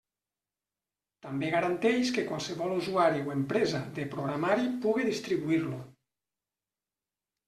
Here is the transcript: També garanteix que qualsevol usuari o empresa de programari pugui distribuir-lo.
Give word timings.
També 1.25 1.49
garanteix 1.55 2.07
que 2.15 2.23
qualsevol 2.31 2.73
usuari 2.77 3.21
o 3.27 3.33
empresa 3.35 3.81
de 3.99 4.05
programari 4.15 4.65
pugui 4.87 5.05
distribuir-lo. 5.11 5.79